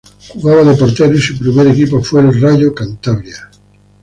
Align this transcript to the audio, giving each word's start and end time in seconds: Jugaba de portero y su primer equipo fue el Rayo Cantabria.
Jugaba 0.33 0.63
de 0.63 0.75
portero 0.75 1.13
y 1.13 1.21
su 1.21 1.37
primer 1.37 1.67
equipo 1.67 2.03
fue 2.03 2.21
el 2.21 2.41
Rayo 2.41 2.73
Cantabria. 2.73 3.51